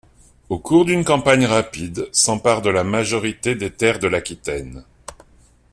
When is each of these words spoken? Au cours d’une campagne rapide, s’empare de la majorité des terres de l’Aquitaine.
Au 0.49 0.57
cours 0.57 0.85
d’une 0.85 1.05
campagne 1.05 1.45
rapide, 1.45 2.09
s’empare 2.11 2.63
de 2.63 2.71
la 2.71 2.83
majorité 2.83 3.53
des 3.53 3.69
terres 3.69 3.99
de 3.99 4.07
l’Aquitaine. 4.07 4.83